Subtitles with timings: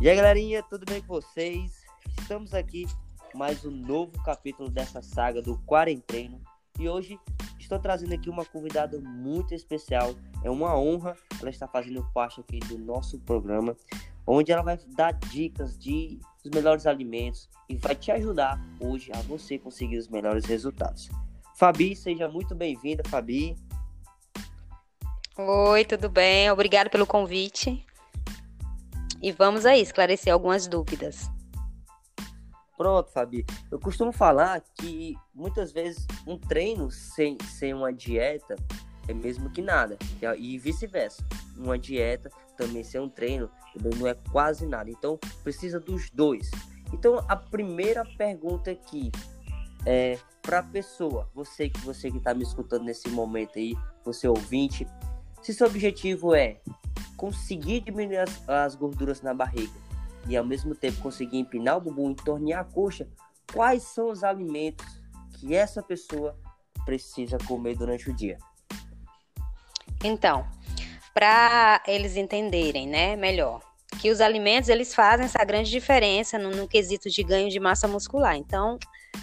[0.00, 1.84] E aí, galerinha, tudo bem com vocês?
[2.18, 2.86] Estamos aqui
[3.34, 6.40] mais um novo capítulo dessa saga do Quarentreino.
[6.78, 7.20] E hoje
[7.58, 10.14] estou trazendo aqui uma convidada muito especial.
[10.42, 13.76] É uma honra ela estar fazendo parte aqui do nosso programa,
[14.26, 19.20] onde ela vai dar dicas de dos melhores alimentos e vai te ajudar hoje a
[19.20, 21.10] você conseguir os melhores resultados.
[21.56, 23.54] Fabi, seja muito bem-vinda, Fabi.
[25.36, 26.50] Oi, tudo bem?
[26.50, 27.84] Obrigada pelo convite.
[29.22, 31.30] E vamos aí esclarecer algumas dúvidas.
[32.76, 33.44] Pronto, Fabi.
[33.70, 38.56] Eu costumo falar que muitas vezes um treino sem, sem uma dieta
[39.06, 39.98] é mesmo que nada.
[40.38, 41.22] E vice-versa.
[41.58, 43.50] Uma dieta também sem um treino
[43.98, 44.88] não é quase nada.
[44.88, 46.50] Então precisa dos dois.
[46.92, 49.12] Então a primeira pergunta aqui
[49.84, 53.74] é para a pessoa, você que você que está me escutando nesse momento aí,
[54.04, 54.86] você ouvinte,
[55.42, 56.60] se seu objetivo é
[57.20, 59.74] conseguir diminuir as, as gorduras na barriga
[60.26, 63.06] e ao mesmo tempo conseguir empinar o bumbum e tornear a coxa,
[63.52, 64.86] quais são os alimentos
[65.34, 66.34] que essa pessoa
[66.86, 68.38] precisa comer durante o dia?
[70.02, 70.46] Então,
[71.12, 73.60] para eles entenderem, né, melhor,
[74.00, 77.86] que os alimentos eles fazem essa grande diferença no, no quesito de ganho de massa
[77.86, 78.34] muscular.
[78.34, 78.78] Então,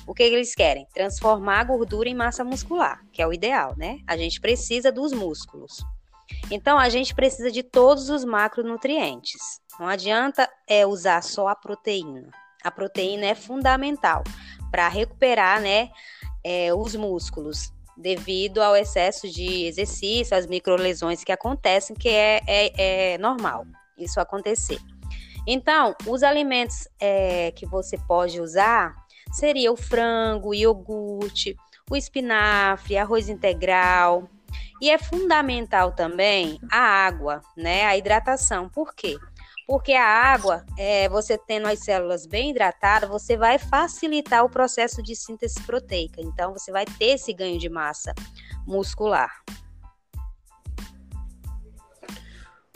[0.06, 0.86] o que eles querem?
[0.94, 3.98] Transformar a gordura em massa muscular, que é o ideal, né?
[4.06, 5.84] A gente precisa dos músculos.
[6.52, 9.42] Então, a gente precisa de todos os macronutrientes.
[9.80, 12.30] Não adianta é, usar só a proteína.
[12.64, 14.23] A proteína é fundamental
[14.72, 15.89] para recuperar né,
[16.44, 23.14] é, os músculos devido ao excesso de exercício, as microlesões que acontecem, que é, é,
[23.14, 23.66] é normal
[23.97, 24.78] isso acontecer.
[25.47, 28.94] Então, os alimentos é, que você pode usar
[29.31, 31.56] seria o frango, o iogurte,
[31.89, 34.30] o espinafre, arroz integral,
[34.81, 37.86] e é fundamental também a água, né?
[37.86, 38.70] A hidratação.
[38.70, 39.17] Por quê?
[39.67, 45.03] Porque a água, é, você tendo as células bem hidratadas, você vai facilitar o processo
[45.03, 46.22] de síntese proteica.
[46.22, 48.13] Então, você vai ter esse ganho de massa
[48.66, 49.30] muscular.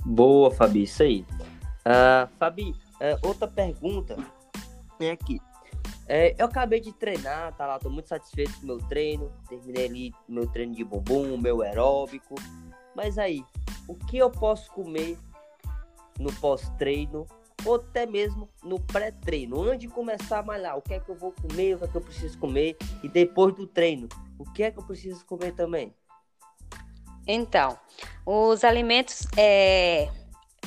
[0.05, 1.25] Boa, Fabi, isso aí.
[1.85, 4.17] Uh, Fabi, uh, outra pergunta
[4.99, 5.39] é aqui.
[6.13, 9.31] É, eu acabei de treinar, tá lá, tô muito satisfeito com o meu treino.
[9.47, 12.35] Terminei ali meu treino de bumbum, meu aeróbico.
[12.93, 13.45] Mas aí,
[13.87, 15.17] o que eu posso comer
[16.19, 17.25] no pós-treino
[17.63, 19.63] ou até mesmo no pré-treino?
[19.63, 21.87] Antes de começar a malhar, o que é que eu vou comer, o que é
[21.87, 22.75] que eu preciso comer?
[23.01, 25.95] E depois do treino, o que é que eu preciso comer também?
[27.25, 27.79] Então,
[28.25, 30.09] os alimentos é,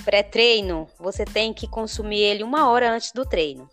[0.06, 3.68] pré-treino, você tem que consumir ele uma hora antes do treino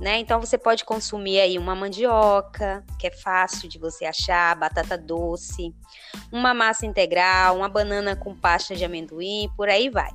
[0.00, 0.18] né?
[0.18, 5.74] Então você pode consumir aí uma mandioca, que é fácil de você achar, batata doce,
[6.32, 10.10] uma massa integral, uma banana com pasta de amendoim, por aí vai.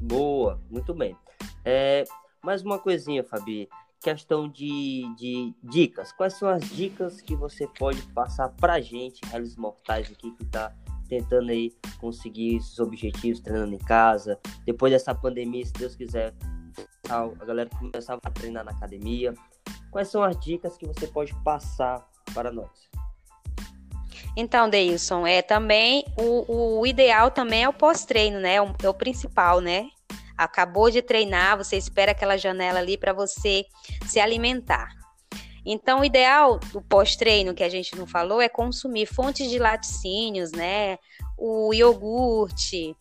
[0.00, 1.16] Boa, muito bem.
[1.64, 2.04] É,
[2.42, 3.68] mais uma coisinha, Fabi.
[4.00, 6.10] Questão de, de dicas.
[6.12, 10.74] Quais são as dicas que você pode passar pra gente, réis mortais aqui, que tá
[11.08, 14.40] tentando aí conseguir esses objetivos, treinando em casa.
[14.64, 16.34] Depois dessa pandemia, se Deus quiser,
[17.08, 19.34] a galera começava a treinar na academia.
[19.90, 22.70] Quais são as dicas que você pode passar para nós?
[24.36, 28.54] Então, Deilson, é também o, o ideal também é o pós-treino, né?
[28.54, 29.88] É o, é o principal, né?
[30.36, 33.66] Acabou de treinar, você espera aquela janela ali para você
[34.06, 34.88] se alimentar.
[35.64, 40.50] Então, o ideal do pós-treino, que a gente não falou, é consumir fontes de laticínios,
[40.50, 40.98] né?
[41.36, 42.96] O iogurte,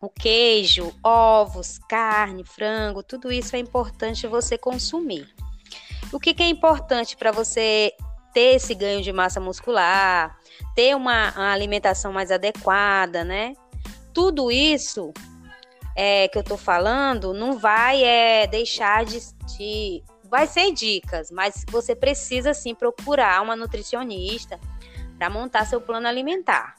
[0.00, 5.28] o queijo, ovos, carne, frango, tudo isso é importante você consumir.
[6.12, 7.92] O que, que é importante para você
[8.32, 10.38] ter esse ganho de massa muscular,
[10.74, 13.54] ter uma, uma alimentação mais adequada, né?
[14.14, 15.12] Tudo isso
[15.96, 19.18] é, que eu tô falando não vai é, deixar de,
[19.56, 20.04] de.
[20.24, 24.60] Vai ser dicas, mas você precisa sim procurar uma nutricionista
[25.16, 26.76] para montar seu plano alimentar.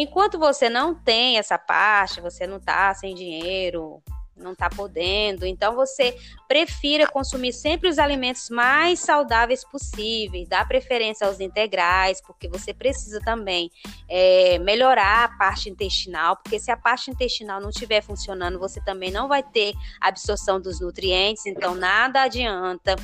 [0.00, 4.00] Enquanto você não tem essa parte, você não está sem dinheiro,
[4.36, 6.16] não está podendo, então você
[6.46, 13.20] prefira consumir sempre os alimentos mais saudáveis possíveis, dá preferência aos integrais, porque você precisa
[13.24, 13.72] também
[14.08, 19.10] é, melhorar a parte intestinal, porque se a parte intestinal não estiver funcionando, você também
[19.10, 22.94] não vai ter absorção dos nutrientes, então nada adianta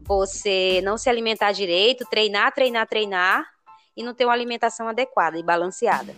[0.00, 3.59] você não se alimentar direito, treinar, treinar, treinar
[4.00, 6.14] e não ter uma alimentação adequada e balanceada.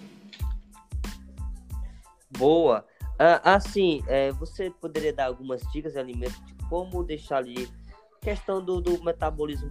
[2.30, 2.86] Boa.
[3.18, 7.68] Ah, assim, é, você poderia dar algumas dicas de alimentos de como deixar ali
[8.20, 9.68] questão do, do metabolismo.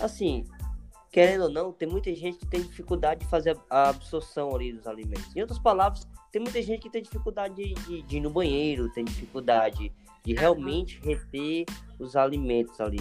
[0.00, 0.44] Assim,
[1.10, 4.86] querendo ou não, tem muita gente que tem dificuldade de fazer a absorção ali dos
[4.86, 5.34] alimentos.
[5.34, 8.92] Em outras palavras, tem muita gente que tem dificuldade de, de, de ir no banheiro,
[8.92, 9.90] tem dificuldade
[10.22, 11.64] de realmente reter
[11.98, 13.00] os alimentos ali.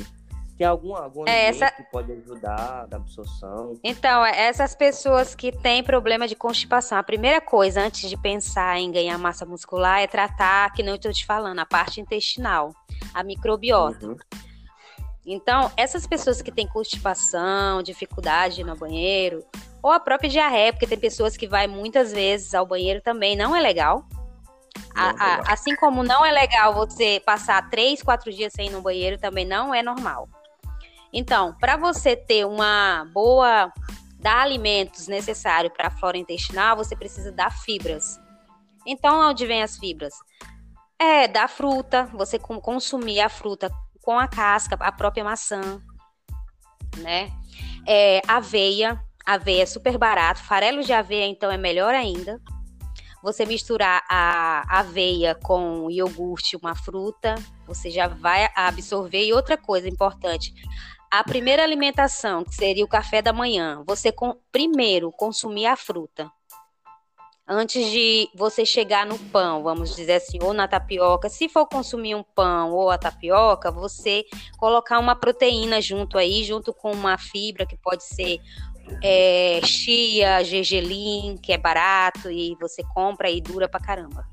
[0.57, 1.69] Tem algum, algum é, essa...
[1.69, 3.79] que pode ajudar na absorção?
[3.83, 8.79] Então, é, essas pessoas que têm problema de constipação, a primeira coisa antes de pensar
[8.79, 12.73] em ganhar massa muscular é tratar, que não estou te falando, a parte intestinal,
[13.13, 14.07] a microbiota.
[14.07, 14.17] Uhum.
[15.23, 19.45] Então, essas pessoas que têm constipação, dificuldade no banheiro,
[19.83, 23.55] ou a própria diarreia, porque tem pessoas que vai muitas vezes ao banheiro também, não
[23.55, 24.05] é legal.
[24.95, 28.81] A, a, assim como não é legal você passar três, quatro dias sem ir no
[28.81, 30.27] banheiro, também não é normal.
[31.11, 33.71] Então, para você ter uma boa
[34.19, 38.19] dar alimentos necessários para a flora intestinal, você precisa dar fibras.
[38.85, 40.13] Então, onde vem as fibras?
[40.99, 43.69] É da fruta, você consumir a fruta
[44.01, 45.81] com a casca, a própria maçã,
[46.97, 47.31] né?
[47.85, 52.41] É, aveia, aveia é super barato, farelo de aveia então é melhor ainda.
[53.21, 59.25] Você misturar a aveia com iogurte, uma fruta, você já vai absorver.
[59.25, 60.53] E outra coisa importante,
[61.11, 66.31] a primeira alimentação, que seria o café da manhã, você com, primeiro consumir a fruta
[67.47, 72.13] antes de você chegar no pão, vamos dizer assim, ou na tapioca, se for consumir
[72.13, 74.25] um pão ou a tapioca, você
[74.57, 78.41] colocar uma proteína junto aí, junto com uma fibra que pode ser
[79.01, 84.27] é, chia, gergelim, que é barato e você compra e dura pra caramba.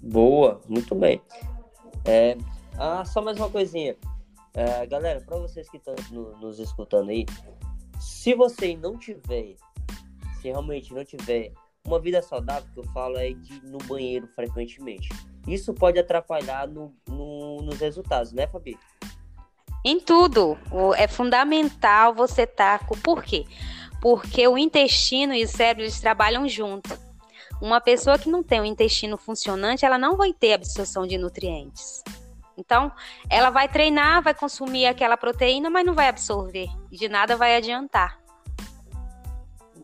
[0.00, 1.20] Boa, muito bem.
[2.04, 2.36] É,
[2.78, 3.96] ah, só mais uma coisinha.
[4.56, 7.26] É, galera, para vocês que estão no, nos escutando aí,
[8.00, 9.54] se você não tiver
[10.40, 11.52] se realmente não tiver
[11.86, 15.08] uma vida saudável, que eu falo é de ir no banheiro frequentemente.
[15.46, 18.78] Isso pode atrapalhar no, no, nos resultados, né, Fabi?
[19.84, 20.58] Em tudo.
[20.96, 22.80] É fundamental você estar.
[22.80, 22.86] Tá...
[23.04, 23.44] Por quê?
[24.00, 26.98] Porque o intestino e o cérebro eles trabalham junto.
[27.62, 32.02] Uma pessoa que não tem o intestino funcionante, ela não vai ter absorção de nutrientes.
[32.56, 32.90] Então,
[33.28, 36.68] ela vai treinar, vai consumir aquela proteína, mas não vai absorver.
[36.90, 38.18] De nada vai adiantar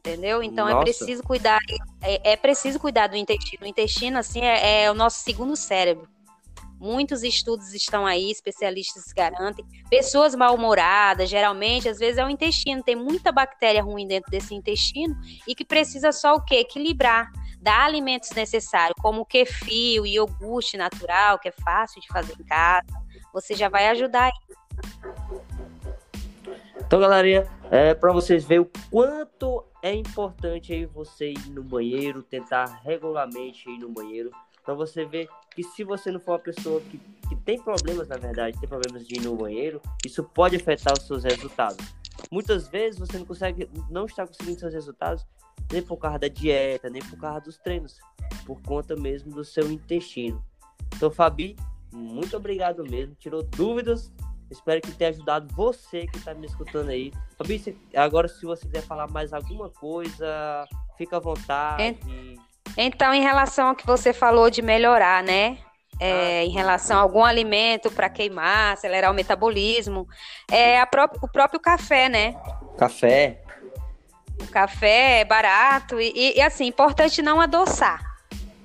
[0.02, 0.42] entendeu?
[0.42, 0.82] Então é Nossa.
[0.82, 1.60] é preciso cuidar,
[2.00, 3.64] é, é, preciso cuidar do intestino.
[3.64, 6.08] O intestino, assim, é, é o nosso segundo cérebro.
[6.82, 9.64] Muitos estudos estão aí, especialistas garantem.
[9.88, 12.82] Pessoas mal-humoradas, geralmente, às vezes é o intestino.
[12.82, 15.14] Tem muita bactéria ruim dentro desse intestino
[15.46, 16.56] e que precisa só o quê?
[16.56, 17.30] Equilibrar.
[17.60, 22.88] Dar alimentos necessários, como kefir, o iogurte natural, que é fácil de fazer em casa.
[23.32, 24.92] Você já vai ajudar aí.
[26.84, 32.24] Então, galerinha, é, para vocês verem o quanto é importante aí você ir no banheiro,
[32.24, 34.32] tentar regularmente ir no banheiro,
[34.64, 38.16] para você ver que se você não for uma pessoa que, que tem problemas, na
[38.16, 41.84] verdade, tem problemas de ir no banheiro, isso pode afetar os seus resultados.
[42.30, 45.26] Muitas vezes você não consegue, não está conseguindo seus resultados
[45.70, 47.98] nem por causa da dieta, nem por causa dos treinos,
[48.46, 50.44] por conta mesmo do seu intestino.
[50.94, 51.56] Então, Fabi,
[51.92, 54.12] muito obrigado mesmo, tirou dúvidas
[54.52, 57.10] Espero que tenha ajudado você que está me escutando aí.
[57.38, 60.68] Fabrício, agora se você quiser falar mais alguma coisa,
[60.98, 61.98] fica à vontade.
[62.76, 65.58] Então, em relação ao que você falou de melhorar, né?
[66.00, 70.08] É, ah, em relação a algum alimento para queimar, acelerar o metabolismo,
[70.50, 72.34] é pró o próprio café, né?
[72.76, 73.40] Café.
[74.40, 78.00] O café é barato e, e assim, importante não adoçar.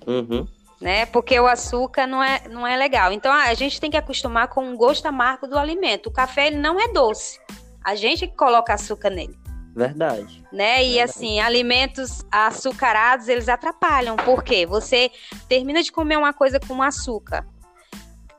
[0.07, 0.47] Uhum
[0.79, 1.05] né?
[1.07, 3.11] Porque o açúcar não é, não é legal.
[3.11, 6.07] Então a gente tem que acostumar com o gosto amargo do alimento.
[6.07, 7.39] O café ele não é doce.
[7.83, 9.37] A gente que coloca açúcar nele.
[9.77, 10.43] Verdade.
[10.51, 10.83] Né?
[10.83, 11.01] E Verdade.
[11.01, 14.15] assim, alimentos açucarados, eles atrapalham.
[14.15, 14.65] Por quê?
[14.65, 15.11] Você
[15.47, 17.45] termina de comer uma coisa com açúcar,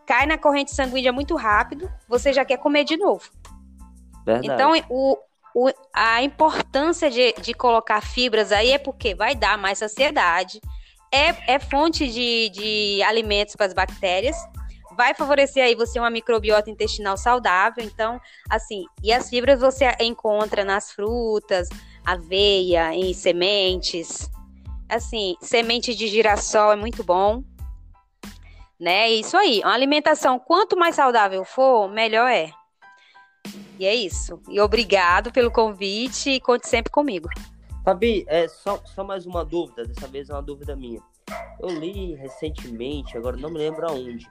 [0.04, 3.30] cai na corrente sanguínea muito rápido, você já quer comer de novo.
[4.26, 4.52] Verdade.
[4.52, 5.16] Então, o,
[5.54, 10.61] o, a importância de, de colocar fibras aí é porque vai dar mais saciedade,
[11.12, 14.37] é, é fonte de, de alimentos para as bactérias,
[14.99, 17.85] vai favorecer aí você uma microbiota intestinal saudável.
[17.85, 21.69] Então, assim, e as fibras você encontra nas frutas,
[22.05, 24.28] aveia, em sementes.
[24.88, 27.45] Assim, semente de girassol é muito bom.
[28.78, 29.09] Né?
[29.11, 29.61] Isso aí.
[29.61, 32.50] Uma alimentação quanto mais saudável for, melhor é.
[33.78, 34.43] E é isso.
[34.49, 37.28] E obrigado pelo convite e conte sempre comigo.
[37.85, 41.00] Fabi, é só, só mais uma dúvida, dessa vez é uma dúvida minha.
[41.61, 44.26] Eu li recentemente, agora não me lembro aonde,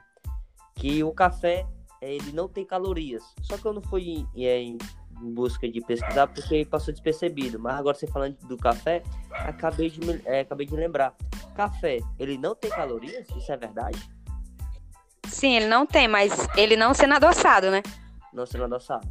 [0.78, 1.66] que o café
[2.00, 3.22] ele não tem calorias.
[3.42, 4.78] Só que eu não fui em, em,
[5.20, 7.58] em busca de pesquisar porque passou despercebido.
[7.58, 11.14] Mas agora você falando do café, acabei de, é, acabei de lembrar.
[11.56, 13.26] Café, ele não tem calorias?
[13.36, 13.98] Isso é verdade?
[15.26, 17.82] Sim, ele não tem, mas ele não sendo adoçado, né?
[18.32, 19.06] Não sendo adoçado.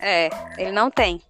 [0.00, 0.28] É,
[0.58, 1.20] ele não tem.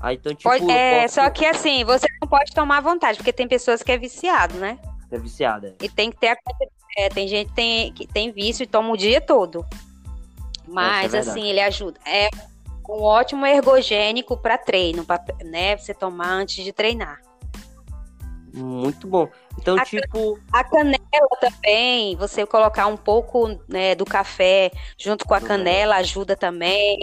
[0.00, 3.18] Ah, então, tipo, Pode- é, posso- só que assim, você não pode tomar à vontade,
[3.18, 4.78] porque tem pessoas que é viciado, né?
[5.10, 5.76] É viciada.
[5.82, 6.36] E tem que ter a
[6.96, 9.64] é, tem gente que tem, que tem vício e toma o dia todo.
[10.66, 11.30] Mas verdade.
[11.30, 11.98] assim, ele ajuda.
[12.06, 12.28] É
[12.88, 15.76] um ótimo ergogênico para treino, pra, né?
[15.76, 17.20] Você tomar antes de treinar.
[18.52, 19.28] Muito bom.
[19.58, 20.99] Então, A- tipo, A canela
[21.40, 25.46] também, você colocar um pouco né, do café junto com a Uhum.
[25.46, 26.98] canela ajuda também.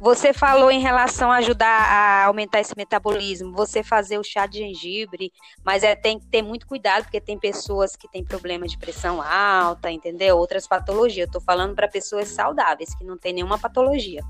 [0.00, 4.58] Você falou em relação a ajudar a aumentar esse metabolismo, você fazer o chá de
[4.58, 5.32] gengibre,
[5.64, 9.20] mas é, tem que ter muito cuidado, porque tem pessoas que têm problema de pressão
[9.20, 10.38] alta, entendeu?
[10.38, 11.26] Outras patologias.
[11.26, 14.22] Eu tô falando para pessoas saudáveis, que não tem nenhuma patologia.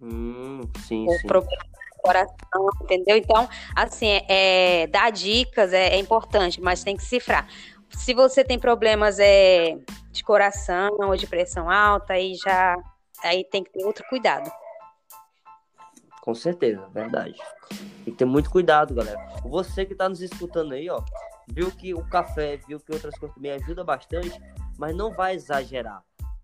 [0.00, 1.26] hum, sim, ou sim.
[1.26, 1.62] problema
[2.02, 3.16] coração, entendeu?
[3.16, 7.46] Então, assim, é, dar dicas é, é importante, mas tem que cifrar.
[7.96, 9.78] Se você tem problemas é,
[10.10, 12.76] de coração ou de pressão alta, aí já
[13.22, 14.50] aí tem que ter outro cuidado.
[16.20, 17.36] Com certeza, verdade.
[18.04, 19.18] Tem que ter muito cuidado, galera.
[19.44, 21.02] Você que tá nos escutando aí, ó,
[21.48, 24.40] viu que o café, viu que outras coisas também ajudam bastante,
[24.78, 26.02] mas não vai exagerar.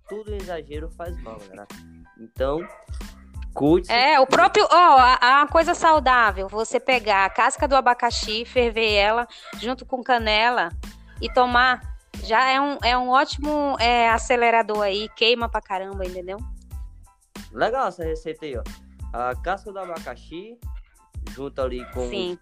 [0.08, 1.68] Tudo exagero faz mal, galera.
[2.18, 2.66] Então,
[3.54, 3.90] cuide.
[3.92, 8.94] É, o próprio, ó, a, a coisa saudável, você pegar a casca do abacaxi, ferver
[8.94, 9.28] ela
[9.60, 10.70] junto com canela
[11.20, 11.80] e tomar,
[12.24, 16.38] já é um, é um ótimo é, acelerador aí, queima pra caramba, entendeu?
[17.52, 18.62] Legal essa receita aí, ó.
[19.12, 20.58] A casca do abacaxi,
[21.30, 22.38] junto ali com Sim.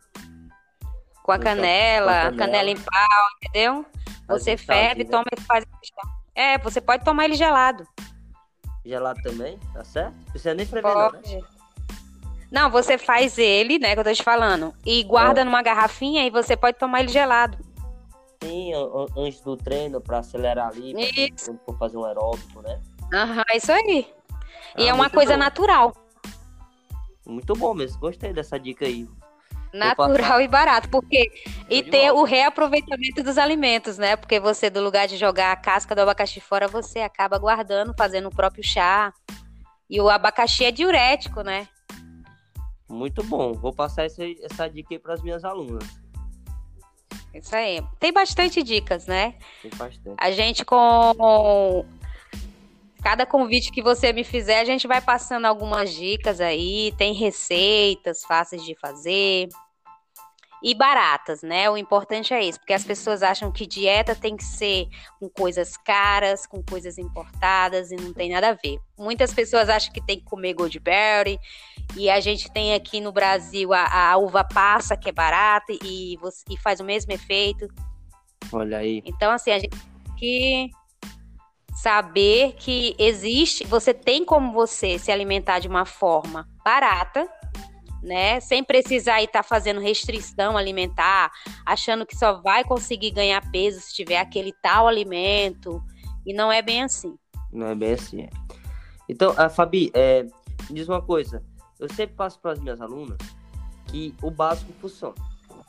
[1.23, 2.37] Com a canela, com a canela.
[2.37, 3.87] canela em pau, entendeu?
[4.29, 5.11] Você ferve, né?
[5.11, 5.65] toma e faz.
[6.35, 7.87] É, você pode tomar ele gelado.
[8.85, 10.15] gelado também, tá certo?
[10.15, 11.21] Não precisa nem ferver, não, né?
[12.51, 15.45] Não, você faz ele, né, que eu tô te falando, e guarda É.
[15.45, 17.59] numa garrafinha e você pode tomar ele gelado.
[18.43, 20.95] Sim, an- an- antes do treino, pra acelerar ali,
[21.65, 22.81] for fazer um aeróbico, né?
[23.13, 24.07] Aham, isso aí.
[24.77, 25.39] E Ah, é uma coisa bom.
[25.39, 25.93] natural.
[27.27, 29.09] Muito bom mesmo, gostei dessa dica aí.
[29.73, 31.31] Natural e barato, porque
[31.69, 34.17] e ter o reaproveitamento dos alimentos, né?
[34.17, 38.29] Porque você, do lugar de jogar a casca do abacaxi fora, você acaba guardando, fazendo
[38.29, 39.13] o próprio chá.
[39.91, 41.69] E o abacaxi é diurético, né?
[42.89, 43.53] Muito bom.
[43.53, 45.85] Vou passar essa, essa dica aí pras minhas alunas.
[47.39, 47.83] Isso aí.
[47.99, 49.35] Tem bastante dicas, né?
[49.63, 50.17] Tem bastante.
[50.19, 51.85] A gente com
[53.03, 58.23] cada convite que você me fizer, a gente vai passando algumas dicas aí, tem receitas
[58.25, 59.49] fáceis de fazer
[60.67, 61.71] e baratas, né?
[61.71, 64.89] O importante é isso, porque as pessoas acham que dieta tem que ser
[65.21, 68.81] com coisas caras, com coisas importadas e não tem nada a ver.
[68.99, 71.39] Muitas pessoas acham que tem que comer goldberry
[71.97, 76.19] e a gente tem aqui no Brasil a, a uva passa que é barata e,
[76.51, 77.69] e faz o mesmo efeito.
[78.53, 79.03] Olha aí.
[79.07, 80.71] Então, assim, a gente tem que
[81.77, 87.29] saber que existe, você tem como você se alimentar de uma forma barata,
[88.07, 88.41] né?
[88.41, 91.31] Sem precisar estar fazendo restrição alimentar,
[91.65, 95.83] achando que só vai conseguir ganhar peso se tiver aquele tal alimento.
[96.25, 97.15] E não é bem assim.
[97.53, 98.23] Não é bem assim.
[98.23, 98.31] é.
[99.09, 101.43] Então, a Fabi, é, me diz uma coisa.
[101.79, 103.19] Eu sempre passo para as minhas alunas
[103.89, 105.15] que o básico funciona.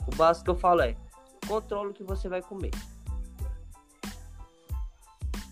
[0.08, 0.96] O básico que eu falo é
[1.48, 2.72] controle o que você vai comer.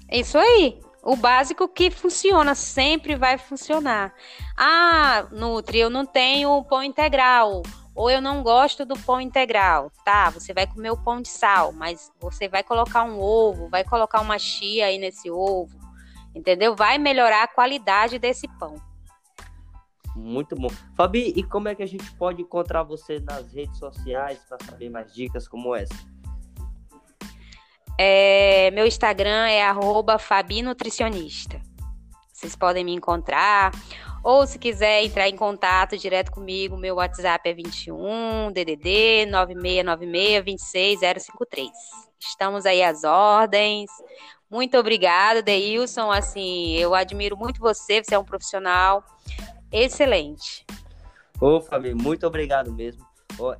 [0.08, 0.80] É isso aí.
[1.06, 4.12] O básico que funciona, sempre vai funcionar.
[4.58, 7.62] Ah, Nutri, eu não tenho pão integral.
[7.94, 9.92] Ou eu não gosto do pão integral.
[10.04, 13.84] Tá, você vai comer o pão de sal, mas você vai colocar um ovo, vai
[13.84, 15.78] colocar uma chia aí nesse ovo.
[16.34, 16.76] Entendeu?
[16.76, 18.74] Vai melhorar a qualidade desse pão.
[20.16, 20.70] Muito bom.
[20.96, 24.90] Fabi, e como é que a gente pode encontrar você nas redes sociais para saber
[24.90, 25.94] mais dicas como essa?
[27.98, 31.62] É, meu Instagram é arroba Fabi Nutricionista.
[32.34, 33.72] Vocês podem me encontrar.
[34.24, 41.70] Ou se quiser entrar em contato direto comigo, meu WhatsApp é 21 DDD 9696 26053.
[42.20, 43.90] Estamos aí às ordens.
[44.50, 46.12] Muito obrigada, Deilson.
[46.12, 49.04] Assim, eu admiro muito você, você é um profissional
[49.72, 50.66] excelente.
[51.40, 53.06] Ô, Fabi, muito obrigado mesmo.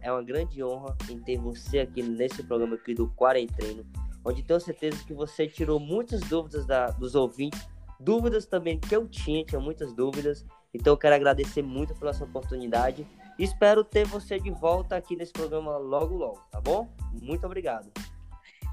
[0.02, 3.86] É uma grande honra em ter você aqui nesse programa aqui do Quarentreino,
[4.26, 7.68] onde tenho certeza que você tirou muitas dúvidas da- dos ouvintes,
[8.00, 10.46] dúvidas também que eu tinha, tinha muitas dúvidas.
[10.74, 15.16] Então eu quero agradecer muito pela sua oportunidade e espero ter você de volta aqui
[15.16, 16.90] nesse programa logo logo, tá bom?
[17.22, 17.90] Muito obrigado.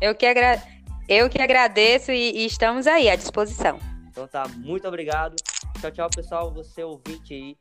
[0.01, 0.61] Eu que, agra...
[1.09, 3.79] eu que agradeço e, e estamos aí à disposição.
[4.09, 5.37] Então tá, muito obrigado.
[5.81, 6.53] Tchau, tchau, pessoal.
[6.55, 7.57] Você ouvinte aí.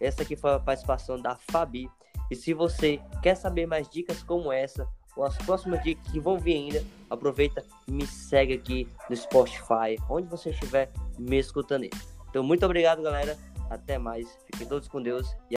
[0.00, 1.88] Essa aqui foi a participação da Fabi.
[2.30, 4.88] E se você quer saber mais dicas como essa,
[5.22, 10.50] as próximas dicas que vão vir ainda, aproveita me segue aqui no Spotify, onde você
[10.50, 11.88] estiver me escutando.
[12.28, 13.38] Então, muito obrigado, galera.
[13.70, 14.26] Até mais.
[14.46, 15.34] Fiquem todos com Deus.